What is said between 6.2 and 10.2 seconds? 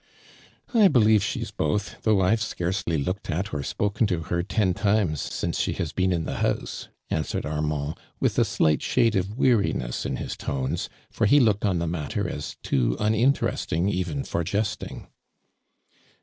tho house."' answered Armaml, with a slight sha<le of weariness in